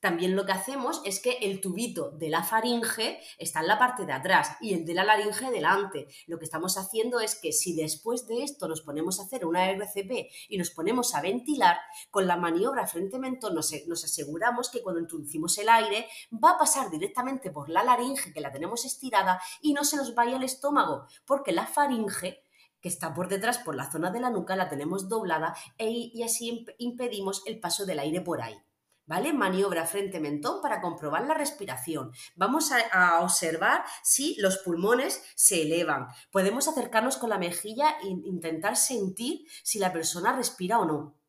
También 0.00 0.36
lo 0.36 0.44
que 0.44 0.52
hacemos 0.52 1.00
es 1.04 1.20
que 1.20 1.38
el 1.42 1.60
tubito 1.60 2.10
de 2.10 2.28
la 2.28 2.42
faringe 2.42 3.20
está 3.38 3.60
en 3.60 3.66
la 3.66 3.78
parte 3.78 4.04
de 4.04 4.12
atrás 4.12 4.56
y 4.60 4.74
el 4.74 4.84
de 4.84 4.94
la 4.94 5.04
laringe 5.04 5.50
delante. 5.50 6.08
Lo 6.26 6.38
que 6.38 6.44
estamos 6.44 6.76
haciendo 6.76 7.20
es 7.20 7.34
que 7.34 7.52
si 7.52 7.74
después 7.74 8.26
de 8.26 8.42
esto 8.42 8.68
nos 8.68 8.82
ponemos 8.82 9.18
a 9.18 9.24
hacer 9.24 9.46
una 9.46 9.70
RCP 9.70 10.30
y 10.48 10.58
nos 10.58 10.70
ponemos 10.70 11.14
a 11.14 11.22
ventilar, 11.22 11.78
con 12.10 12.26
la 12.26 12.36
maniobra 12.36 12.86
frente-mentón 12.86 13.54
nos, 13.54 13.72
nos 13.86 14.04
aseguramos 14.04 14.70
que 14.70 14.82
cuando 14.82 15.00
introducimos 15.00 15.56
el 15.58 15.68
aire 15.68 16.06
va 16.32 16.50
a 16.52 16.58
pasar 16.58 16.90
directamente 16.90 17.50
por 17.50 17.68
la 17.68 17.82
laringe 17.82 18.32
que 18.32 18.40
la 18.40 18.52
tenemos 18.52 18.84
estirada 18.84 19.40
y 19.60 19.72
no 19.72 19.84
se 19.84 19.96
nos 19.96 20.14
vaya 20.14 20.36
el 20.36 20.42
estómago, 20.42 21.06
porque 21.24 21.52
la 21.52 21.66
faringe 21.66 22.42
que 22.80 22.88
está 22.88 23.14
por 23.14 23.28
detrás, 23.28 23.58
por 23.58 23.74
la 23.74 23.90
zona 23.90 24.10
de 24.10 24.20
la 24.20 24.30
nuca, 24.30 24.54
la 24.54 24.68
tenemos 24.68 25.08
doblada 25.08 25.56
e, 25.78 25.88
y 25.90 26.22
así 26.22 26.66
impedimos 26.78 27.42
el 27.46 27.58
paso 27.58 27.86
del 27.86 27.98
aire 27.98 28.20
por 28.20 28.42
ahí. 28.42 28.56
¿Vale? 29.06 29.32
Maniobra 29.32 29.86
frente-mentón 29.86 30.60
para 30.60 30.80
comprobar 30.80 31.26
la 31.26 31.34
respiración. 31.34 32.12
Vamos 32.34 32.72
a, 32.72 33.20
observar 33.20 33.84
si 34.02 34.36
los 34.38 34.58
pulmones 34.58 35.22
se 35.34 35.62
elevan. 35.62 36.08
Podemos 36.30 36.68
acercarnos 36.68 37.16
con 37.16 37.30
la 37.30 37.38
mejilla 37.38 37.96
e 38.02 38.08
intentar 38.08 38.76
sentir 38.76 39.46
si 39.62 39.78
la 39.78 39.92
persona 39.92 40.34
respira 40.34 40.78
o 40.78 40.84
no. 40.84 41.25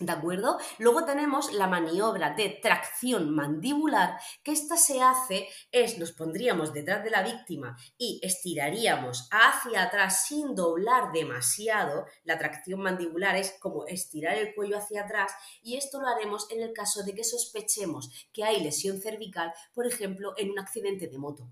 ¿De 0.00 0.12
acuerdo? 0.12 0.58
Luego 0.78 1.04
tenemos 1.04 1.52
la 1.52 1.66
maniobra 1.66 2.30
de 2.30 2.50
tracción 2.62 3.34
mandibular, 3.34 4.16
que 4.44 4.52
esta 4.52 4.76
se 4.76 5.02
hace 5.02 5.48
es, 5.72 5.98
nos 5.98 6.12
pondríamos 6.12 6.72
detrás 6.72 7.02
de 7.02 7.10
la 7.10 7.24
víctima 7.24 7.76
y 7.96 8.20
estiraríamos 8.22 9.28
hacia 9.32 9.82
atrás 9.82 10.24
sin 10.28 10.54
doblar 10.54 11.10
demasiado. 11.10 12.06
La 12.22 12.38
tracción 12.38 12.80
mandibular 12.80 13.34
es 13.34 13.56
como 13.58 13.86
estirar 13.88 14.38
el 14.38 14.54
cuello 14.54 14.78
hacia 14.78 15.02
atrás 15.02 15.32
y 15.62 15.76
esto 15.76 16.00
lo 16.00 16.06
haremos 16.06 16.48
en 16.52 16.62
el 16.62 16.72
caso 16.72 17.02
de 17.02 17.14
que 17.14 17.24
sospechemos 17.24 18.28
que 18.32 18.44
hay 18.44 18.62
lesión 18.62 19.00
cervical, 19.00 19.52
por 19.74 19.84
ejemplo, 19.84 20.32
en 20.36 20.52
un 20.52 20.60
accidente 20.60 21.08
de 21.08 21.18
moto. 21.18 21.50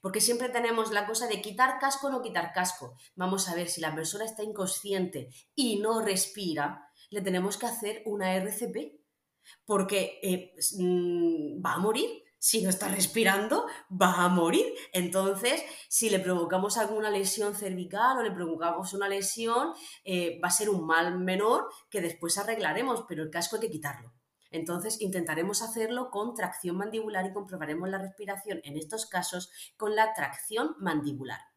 Porque 0.00 0.20
siempre 0.20 0.48
tenemos 0.48 0.90
la 0.90 1.06
cosa 1.06 1.26
de 1.26 1.40
quitar 1.40 1.78
casco 1.78 2.08
o 2.08 2.10
no 2.10 2.22
quitar 2.22 2.52
casco. 2.52 2.96
Vamos 3.14 3.48
a 3.48 3.54
ver 3.54 3.68
si 3.68 3.80
la 3.80 3.94
persona 3.94 4.24
está 4.24 4.42
inconsciente 4.42 5.30
y 5.54 5.78
no 5.78 6.02
respira 6.02 6.91
le 7.12 7.20
tenemos 7.20 7.56
que 7.56 7.66
hacer 7.66 8.02
una 8.06 8.34
RCP, 8.34 9.00
porque 9.64 10.18
eh, 10.22 10.54
mm, 10.78 11.64
va 11.64 11.74
a 11.74 11.78
morir. 11.78 12.08
Si 12.38 12.60
no 12.60 12.70
está 12.70 12.88
respirando, 12.88 13.66
va 13.90 14.24
a 14.24 14.28
morir. 14.28 14.66
Entonces, 14.92 15.62
si 15.88 16.10
le 16.10 16.18
provocamos 16.18 16.76
alguna 16.76 17.08
lesión 17.08 17.54
cervical 17.54 18.18
o 18.18 18.22
le 18.22 18.32
provocamos 18.32 18.94
una 18.94 19.08
lesión, 19.08 19.72
eh, 20.04 20.40
va 20.42 20.48
a 20.48 20.50
ser 20.50 20.68
un 20.68 20.84
mal 20.84 21.20
menor 21.20 21.68
que 21.88 22.00
después 22.00 22.38
arreglaremos, 22.38 23.04
pero 23.08 23.22
el 23.22 23.30
casco 23.30 23.56
hay 23.56 23.62
que 23.62 23.70
quitarlo. 23.70 24.12
Entonces 24.50 25.00
intentaremos 25.00 25.62
hacerlo 25.62 26.10
con 26.10 26.34
tracción 26.34 26.76
mandibular 26.76 27.26
y 27.26 27.32
comprobaremos 27.32 27.88
la 27.88 27.98
respiración 27.98 28.60
en 28.64 28.76
estos 28.76 29.06
casos 29.06 29.50
con 29.76 29.94
la 29.94 30.12
tracción 30.12 30.74
mandibular. 30.78 31.51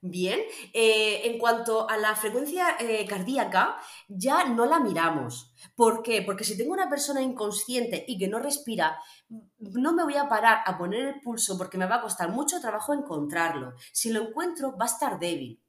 Bien, 0.00 0.40
eh, 0.72 1.22
en 1.24 1.38
cuanto 1.38 1.88
a 1.88 1.96
la 1.96 2.16
frecuencia 2.16 2.76
eh, 2.80 3.06
cardíaca, 3.06 3.78
ya 4.08 4.44
no 4.44 4.66
la 4.66 4.80
miramos. 4.80 5.54
¿Por 5.76 6.02
qué? 6.02 6.22
Porque 6.22 6.44
si 6.44 6.56
tengo 6.56 6.72
una 6.72 6.90
persona 6.90 7.22
inconsciente 7.22 8.04
y 8.08 8.18
que 8.18 8.26
no 8.26 8.40
respira, 8.40 8.98
no 9.58 9.92
me 9.92 10.02
voy 10.02 10.16
a 10.16 10.28
parar 10.28 10.58
a 10.66 10.76
poner 10.76 11.06
el 11.06 11.20
pulso 11.20 11.56
porque 11.56 11.78
me 11.78 11.86
va 11.86 11.96
a 11.96 12.02
costar 12.02 12.30
mucho 12.30 12.60
trabajo 12.60 12.92
encontrarlo. 12.92 13.74
Si 13.92 14.10
lo 14.10 14.22
encuentro, 14.28 14.76
va 14.76 14.86
a 14.86 14.88
estar 14.88 15.18
débil. 15.20 15.62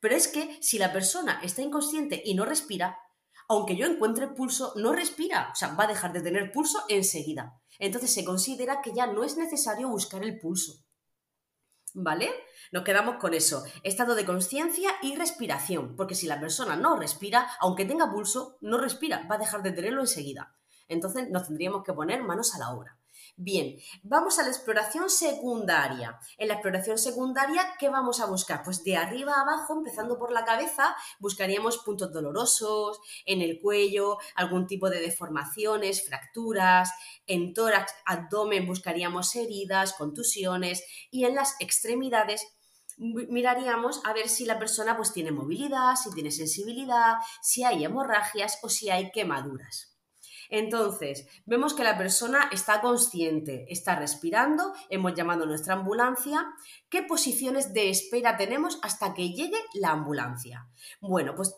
Pero 0.00 0.14
es 0.14 0.28
que 0.28 0.58
si 0.60 0.78
la 0.78 0.92
persona 0.92 1.40
está 1.42 1.62
inconsciente 1.62 2.22
y 2.24 2.34
no 2.34 2.44
respira, 2.44 2.98
aunque 3.48 3.76
yo 3.76 3.86
encuentre 3.86 4.28
pulso, 4.28 4.72
no 4.76 4.92
respira. 4.92 5.50
O 5.52 5.54
sea, 5.56 5.74
va 5.74 5.84
a 5.84 5.88
dejar 5.88 6.12
de 6.12 6.22
tener 6.22 6.52
pulso 6.52 6.82
enseguida. 6.88 7.60
Entonces 7.78 8.12
se 8.12 8.24
considera 8.24 8.80
que 8.80 8.92
ya 8.94 9.06
no 9.06 9.24
es 9.24 9.36
necesario 9.36 9.88
buscar 9.88 10.22
el 10.22 10.38
pulso. 10.38 10.81
¿Vale? 11.94 12.30
Nos 12.72 12.84
quedamos 12.84 13.16
con 13.16 13.34
eso, 13.34 13.64
estado 13.82 14.14
de 14.14 14.24
conciencia 14.24 14.90
y 15.02 15.14
respiración, 15.16 15.94
porque 15.94 16.14
si 16.14 16.26
la 16.26 16.40
persona 16.40 16.74
no 16.74 16.96
respira, 16.96 17.50
aunque 17.60 17.84
tenga 17.84 18.10
pulso, 18.10 18.56
no 18.62 18.78
respira, 18.78 19.26
va 19.30 19.34
a 19.34 19.38
dejar 19.38 19.62
de 19.62 19.72
tenerlo 19.72 20.00
enseguida. 20.00 20.54
Entonces 20.88 21.28
nos 21.30 21.46
tendríamos 21.46 21.84
que 21.84 21.92
poner 21.92 22.22
manos 22.22 22.54
a 22.54 22.58
la 22.58 22.70
obra. 22.70 22.98
Bien, 23.36 23.78
vamos 24.02 24.38
a 24.38 24.42
la 24.42 24.50
exploración 24.50 25.08
secundaria. 25.08 26.18
En 26.36 26.48
la 26.48 26.54
exploración 26.54 26.98
secundaria, 26.98 27.74
¿qué 27.78 27.88
vamos 27.88 28.20
a 28.20 28.26
buscar? 28.26 28.62
Pues 28.62 28.84
de 28.84 28.96
arriba 28.96 29.32
a 29.32 29.40
abajo, 29.40 29.74
empezando 29.74 30.18
por 30.18 30.32
la 30.32 30.44
cabeza, 30.44 30.94
buscaríamos 31.18 31.78
puntos 31.78 32.12
dolorosos, 32.12 33.00
en 33.24 33.40
el 33.40 33.58
cuello, 33.58 34.18
algún 34.34 34.66
tipo 34.66 34.90
de 34.90 35.00
deformaciones, 35.00 36.06
fracturas, 36.06 36.90
en 37.26 37.54
tórax, 37.54 37.94
abdomen 38.04 38.66
buscaríamos 38.66 39.34
heridas, 39.34 39.94
contusiones 39.94 40.84
y 41.10 41.24
en 41.24 41.34
las 41.34 41.56
extremidades 41.58 42.46
miraríamos 42.98 44.02
a 44.04 44.12
ver 44.12 44.28
si 44.28 44.44
la 44.44 44.58
persona 44.58 44.96
pues 44.96 45.12
tiene 45.12 45.32
movilidad, 45.32 45.96
si 45.96 46.12
tiene 46.12 46.30
sensibilidad, 46.30 47.16
si 47.40 47.64
hay 47.64 47.84
hemorragias 47.84 48.58
o 48.62 48.68
si 48.68 48.90
hay 48.90 49.10
quemaduras. 49.10 49.91
Entonces, 50.52 51.26
vemos 51.46 51.72
que 51.72 51.82
la 51.82 51.96
persona 51.96 52.50
está 52.52 52.82
consciente, 52.82 53.64
está 53.70 53.96
respirando, 53.96 54.74
hemos 54.90 55.14
llamado 55.14 55.46
nuestra 55.46 55.72
ambulancia. 55.72 56.46
¿Qué 56.90 57.02
posiciones 57.02 57.72
de 57.72 57.88
espera 57.88 58.36
tenemos 58.36 58.78
hasta 58.82 59.14
que 59.14 59.30
llegue 59.30 59.56
la 59.72 59.92
ambulancia? 59.92 60.68
Bueno, 61.00 61.34
pues 61.34 61.54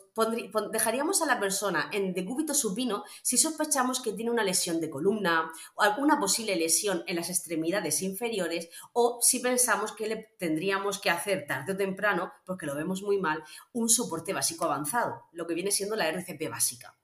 dejaríamos 0.71 1.21
a 1.21 1.25
la 1.25 1.41
persona 1.41 1.89
en 1.91 2.13
decúbito 2.13 2.53
supino 2.53 3.03
si 3.21 3.37
sospechamos 3.37 3.99
que 3.99 4.13
tiene 4.13 4.31
una 4.31 4.45
lesión 4.45 4.79
de 4.79 4.89
columna 4.89 5.51
o 5.75 5.81
alguna 5.81 6.17
posible 6.17 6.55
lesión 6.55 7.03
en 7.05 7.17
las 7.17 7.29
extremidades 7.29 8.01
inferiores 8.01 8.69
o 8.93 9.19
si 9.21 9.41
pensamos 9.41 9.91
que 9.91 10.07
le 10.07 10.15
tendríamos 10.39 11.01
que 11.01 11.09
hacer 11.09 11.45
tarde 11.45 11.73
o 11.73 11.77
temprano, 11.77 12.31
porque 12.45 12.65
lo 12.65 12.75
vemos 12.75 13.01
muy 13.01 13.19
mal, 13.19 13.43
un 13.73 13.89
soporte 13.89 14.31
básico 14.31 14.63
avanzado, 14.63 15.25
lo 15.33 15.45
que 15.45 15.53
viene 15.53 15.71
siendo 15.71 15.97
la 15.97 16.07
RCP 16.07 16.49
básica 16.49 16.95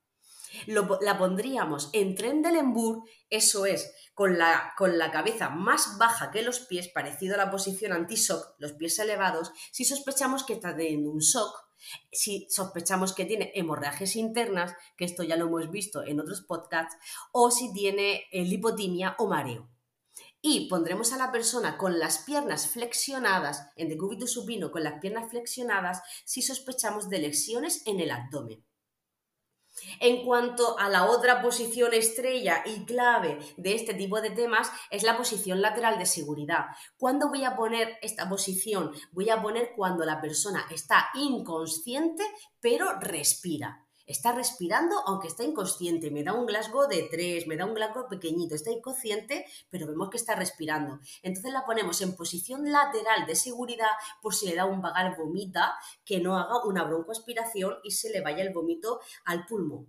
la 0.67 1.17
pondríamos 1.17 1.89
en 1.93 2.15
tren 2.15 2.41
del 2.41 2.55
embur, 2.55 3.03
eso 3.29 3.65
es, 3.65 3.93
con 4.13 4.37
la, 4.37 4.73
con 4.77 4.97
la 4.97 5.11
cabeza 5.11 5.49
más 5.49 5.97
baja 5.97 6.31
que 6.31 6.41
los 6.41 6.59
pies, 6.61 6.89
parecido 6.89 7.35
a 7.35 7.37
la 7.37 7.51
posición 7.51 7.93
anti-shock, 7.93 8.55
los 8.59 8.73
pies 8.73 8.99
elevados, 8.99 9.51
si 9.71 9.85
sospechamos 9.85 10.43
que 10.43 10.53
está 10.53 10.75
teniendo 10.75 11.11
un 11.11 11.19
shock, 11.19 11.71
si 12.11 12.47
sospechamos 12.49 13.13
que 13.13 13.25
tiene 13.25 13.51
hemorragias 13.55 14.15
internas, 14.15 14.75
que 14.97 15.05
esto 15.05 15.23
ya 15.23 15.35
lo 15.35 15.47
hemos 15.47 15.71
visto 15.71 16.03
en 16.03 16.19
otros 16.19 16.41
podcasts, 16.41 16.95
o 17.31 17.51
si 17.51 17.73
tiene 17.73 18.25
eh, 18.31 18.43
lipotimia 18.43 19.15
o 19.17 19.27
mareo. 19.27 19.69
Y 20.43 20.67
pondremos 20.69 21.13
a 21.13 21.17
la 21.17 21.31
persona 21.31 21.77
con 21.77 21.99
las 21.99 22.19
piernas 22.19 22.67
flexionadas, 22.67 23.67
en 23.75 23.89
decúbito 23.89 24.25
supino, 24.25 24.71
con 24.71 24.83
las 24.83 24.99
piernas 24.99 25.29
flexionadas, 25.29 26.01
si 26.25 26.41
sospechamos 26.41 27.09
de 27.09 27.19
lesiones 27.19 27.85
en 27.85 27.99
el 27.99 28.09
abdomen. 28.09 28.65
En 29.99 30.25
cuanto 30.25 30.77
a 30.79 30.89
la 30.89 31.05
otra 31.05 31.41
posición 31.41 31.93
estrella 31.93 32.63
y 32.65 32.85
clave 32.85 33.39
de 33.57 33.75
este 33.75 33.93
tipo 33.93 34.21
de 34.21 34.31
temas 34.31 34.71
es 34.89 35.03
la 35.03 35.17
posición 35.17 35.61
lateral 35.61 35.97
de 35.99 36.05
seguridad. 36.05 36.65
¿Cuándo 36.97 37.29
voy 37.29 37.43
a 37.43 37.55
poner 37.55 37.97
esta 38.01 38.29
posición? 38.29 38.91
Voy 39.11 39.29
a 39.29 39.41
poner 39.41 39.73
cuando 39.75 40.05
la 40.05 40.21
persona 40.21 40.65
está 40.71 41.09
inconsciente 41.15 42.23
pero 42.61 42.99
respira 42.99 43.85
está 44.11 44.31
respirando 44.33 44.95
aunque 45.05 45.27
está 45.27 45.43
inconsciente, 45.43 46.11
me 46.11 46.23
da 46.23 46.33
un 46.33 46.45
Glasgow 46.45 46.87
de 46.87 47.03
3, 47.03 47.47
me 47.47 47.57
da 47.57 47.65
un 47.65 47.73
Glasgow 47.73 48.07
pequeñito, 48.07 48.55
está 48.55 48.71
inconsciente, 48.71 49.45
pero 49.69 49.87
vemos 49.87 50.09
que 50.09 50.17
está 50.17 50.35
respirando. 50.35 50.99
Entonces 51.23 51.51
la 51.51 51.65
ponemos 51.65 52.01
en 52.01 52.15
posición 52.15 52.71
lateral 52.71 53.25
de 53.25 53.35
seguridad 53.35 53.91
por 54.21 54.35
si 54.35 54.47
le 54.47 54.55
da 54.55 54.65
un 54.65 54.81
vagal 54.81 55.15
vomita, 55.17 55.73
que 56.05 56.19
no 56.19 56.37
haga 56.37 56.63
una 56.65 56.83
broncoaspiración 56.83 57.75
y 57.83 57.91
se 57.91 58.09
le 58.09 58.21
vaya 58.21 58.43
el 58.43 58.53
vómito 58.53 58.99
al 59.25 59.45
pulmón. 59.45 59.87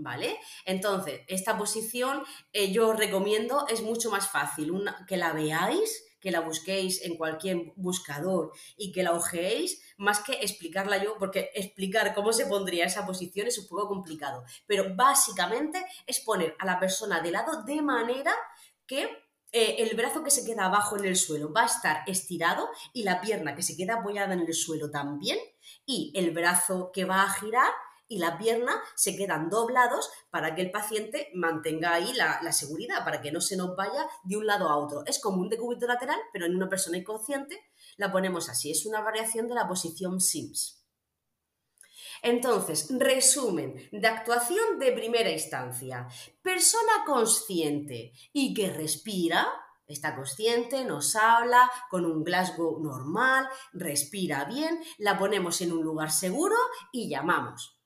¿Vale? 0.00 0.38
Entonces, 0.64 1.22
esta 1.26 1.58
posición 1.58 2.22
eh, 2.52 2.70
yo 2.70 2.90
os 2.90 2.96
recomiendo, 2.96 3.66
es 3.66 3.82
mucho 3.82 4.12
más 4.12 4.28
fácil 4.28 4.72
que 5.08 5.16
la 5.16 5.32
veáis 5.32 6.07
que 6.28 6.32
la 6.32 6.40
busquéis 6.40 7.02
en 7.04 7.16
cualquier 7.16 7.72
buscador 7.76 8.52
y 8.76 8.92
que 8.92 9.02
la 9.02 9.14
ojeéis, 9.14 9.80
más 9.96 10.20
que 10.20 10.34
explicarla 10.42 11.02
yo, 11.02 11.16
porque 11.18 11.50
explicar 11.54 12.14
cómo 12.14 12.34
se 12.34 12.44
pondría 12.44 12.84
esa 12.84 13.06
posición 13.06 13.46
es 13.46 13.58
un 13.58 13.66
poco 13.66 13.88
complicado. 13.88 14.44
Pero 14.66 14.94
básicamente 14.94 15.82
es 16.06 16.20
poner 16.20 16.54
a 16.58 16.66
la 16.66 16.78
persona 16.78 17.22
de 17.22 17.30
lado 17.30 17.62
de 17.62 17.80
manera 17.80 18.34
que 18.86 19.04
eh, 19.52 19.76
el 19.78 19.96
brazo 19.96 20.22
que 20.22 20.30
se 20.30 20.44
queda 20.44 20.66
abajo 20.66 20.98
en 20.98 21.06
el 21.06 21.16
suelo 21.16 21.50
va 21.50 21.62
a 21.62 21.66
estar 21.66 22.02
estirado 22.06 22.68
y 22.92 23.04
la 23.04 23.22
pierna 23.22 23.54
que 23.54 23.62
se 23.62 23.74
queda 23.74 24.00
apoyada 24.00 24.34
en 24.34 24.40
el 24.40 24.52
suelo 24.52 24.90
también 24.90 25.38
y 25.86 26.12
el 26.14 26.32
brazo 26.32 26.90
que 26.92 27.06
va 27.06 27.22
a 27.22 27.32
girar 27.32 27.72
y 28.08 28.18
la 28.18 28.38
pierna 28.38 28.82
se 28.96 29.14
quedan 29.16 29.50
doblados 29.50 30.10
para 30.30 30.54
que 30.54 30.62
el 30.62 30.70
paciente 30.70 31.30
mantenga 31.34 31.92
ahí 31.92 32.12
la, 32.14 32.52
seguridad, 32.52 33.04
para 33.04 33.20
que 33.20 33.30
no 33.30 33.40
se 33.40 33.56
nos 33.56 33.76
vaya 33.76 34.08
de 34.24 34.36
un 34.36 34.46
lado 34.46 34.68
a 34.68 34.76
otro. 34.76 35.02
Es 35.06 35.20
como 35.20 35.40
un 35.40 35.50
decúbito 35.50 35.86
lateral, 35.86 36.18
pero 36.32 36.46
en 36.46 36.56
una 36.56 36.68
persona 36.68 36.98
inconsciente 36.98 37.60
la 37.96 38.10
ponemos 38.10 38.48
así. 38.48 38.70
Es 38.70 38.86
una 38.86 39.02
variación 39.02 39.46
de 39.46 39.54
la 39.54 39.68
posición 39.68 40.20
SIMS. 40.20 40.82
Entonces, 42.22 42.88
resumen 42.90 43.88
de 43.92 44.08
actuación 44.08 44.78
de 44.78 44.92
primera 44.92 45.30
instancia. 45.30 46.08
Persona 46.42 47.04
consciente 47.06 48.12
y 48.32 48.54
que 48.54 48.70
respira, 48.70 49.46
está 49.86 50.16
consciente, 50.16 50.84
nos 50.84 51.14
habla 51.14 51.70
con 51.90 52.04
un 52.04 52.24
Glasgow 52.24 52.80
normal, 52.82 53.48
respira 53.72 54.44
bien, 54.46 54.80
la 54.98 55.16
ponemos 55.16 55.60
en 55.60 55.72
un 55.72 55.84
lugar 55.84 56.10
seguro 56.10 56.56
y 56.90 57.08
llamamos. 57.08 57.77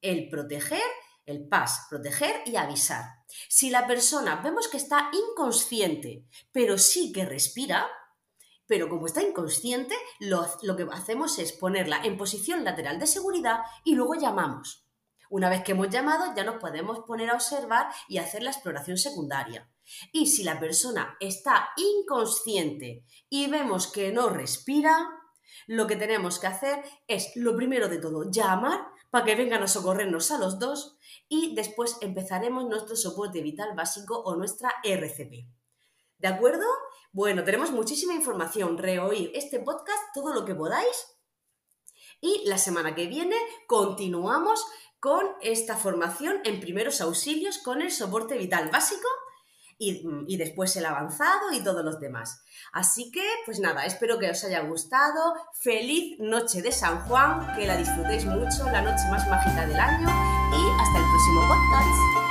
El 0.00 0.28
proteger, 0.28 0.82
el 1.26 1.48
PAS, 1.48 1.86
proteger 1.88 2.42
y 2.46 2.56
avisar. 2.56 3.04
Si 3.48 3.70
la 3.70 3.86
persona 3.86 4.36
vemos 4.42 4.68
que 4.68 4.76
está 4.76 5.10
inconsciente, 5.12 6.26
pero 6.52 6.78
sí 6.78 7.12
que 7.12 7.24
respira, 7.24 7.88
pero 8.66 8.88
como 8.88 9.06
está 9.06 9.22
inconsciente, 9.22 9.94
lo, 10.20 10.46
que 10.76 10.86
hacemos 10.92 11.38
es 11.38 11.52
ponerla 11.52 12.00
en 12.04 12.16
posición 12.16 12.64
lateral 12.64 12.98
de 12.98 13.06
seguridad 13.06 13.60
y 13.84 13.94
luego 13.94 14.14
llamamos. 14.14 14.86
Una 15.28 15.48
vez 15.48 15.62
que 15.62 15.72
hemos 15.72 15.90
llamado, 15.90 16.34
ya 16.36 16.44
nos 16.44 16.60
podemos 16.60 17.00
poner 17.00 17.30
a 17.30 17.34
observar 17.34 17.88
y 18.08 18.18
hacer 18.18 18.42
la 18.42 18.50
exploración 18.50 18.96
secundaria. 18.96 19.70
Y 20.12 20.26
si 20.26 20.44
la 20.44 20.58
persona 20.58 21.16
está 21.20 21.70
inconsciente 21.76 23.04
y 23.28 23.48
vemos 23.48 23.86
que 23.88 24.12
no 24.12 24.28
respira, 24.28 25.08
lo 25.66 25.86
que 25.86 25.96
tenemos 25.96 26.38
que 26.38 26.46
hacer 26.46 26.84
es, 27.06 27.30
lo 27.36 27.56
primero 27.56 27.88
de 27.88 27.98
todo, 27.98 28.30
llamar 28.30 28.89
para 29.10 29.24
que 29.24 29.34
vengan 29.34 29.62
a 29.62 29.68
socorrernos 29.68 30.30
a 30.30 30.38
los 30.38 30.58
dos 30.58 30.96
y 31.28 31.54
después 31.54 31.96
empezaremos 32.00 32.66
nuestro 32.66 32.96
soporte 32.96 33.42
vital 33.42 33.74
básico 33.76 34.18
o 34.20 34.36
nuestra 34.36 34.72
RCP. 34.84 35.46
¿De 36.18 36.28
acuerdo? 36.28 36.66
Bueno, 37.12 37.44
tenemos 37.44 37.70
muchísima 37.70 38.14
información. 38.14 38.78
Reoír 38.78 39.32
este 39.34 39.58
podcast 39.60 40.02
todo 40.14 40.32
lo 40.32 40.44
que 40.44 40.54
podáis. 40.54 41.16
Y 42.20 42.42
la 42.46 42.58
semana 42.58 42.94
que 42.94 43.06
viene 43.06 43.36
continuamos 43.66 44.64
con 45.00 45.26
esta 45.40 45.76
formación 45.76 46.40
en 46.44 46.60
primeros 46.60 47.00
auxilios 47.00 47.58
con 47.58 47.80
el 47.80 47.90
soporte 47.90 48.36
vital 48.36 48.70
básico 48.70 49.08
y, 49.80 50.36
después 50.36 50.76
el 50.76 50.84
avanzado 50.84 51.52
y 51.52 51.64
todos 51.64 51.82
los 51.84 51.98
demás. 51.98 52.44
Así 52.72 53.10
que, 53.10 53.24
pues 53.46 53.58
nada, 53.60 53.86
espero 53.86 54.18
que 54.18 54.30
os 54.30 54.44
haya 54.44 54.60
gustado. 54.60 55.34
Feliz 55.60 56.18
noche 56.20 56.60
de 56.60 56.70
San 56.70 57.00
Juan, 57.08 57.56
que 57.56 57.66
la 57.66 57.76
disfrutéis 57.76 58.26
mucho, 58.26 58.64
la 58.70 58.82
noche 58.82 59.02
más 59.10 59.26
mágica 59.28 59.66
del 59.66 59.80
año 59.80 60.08
y 60.08 60.82
hasta 60.82 60.98
el 60.98 61.04
próximo 61.04 61.40
podcast. 61.48 62.29